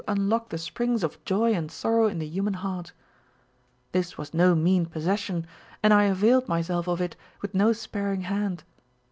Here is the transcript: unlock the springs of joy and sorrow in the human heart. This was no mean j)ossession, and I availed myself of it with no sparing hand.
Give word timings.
unlock 0.07 0.49
the 0.49 0.57
springs 0.57 1.03
of 1.03 1.23
joy 1.25 1.53
and 1.53 1.71
sorrow 1.71 2.07
in 2.07 2.17
the 2.17 2.25
human 2.25 2.55
heart. 2.55 2.91
This 3.91 4.17
was 4.17 4.33
no 4.33 4.55
mean 4.55 4.87
j)ossession, 4.87 5.45
and 5.83 5.93
I 5.93 6.05
availed 6.05 6.47
myself 6.47 6.87
of 6.87 6.99
it 7.01 7.15
with 7.43 7.53
no 7.53 7.71
sparing 7.71 8.21
hand. 8.21 8.63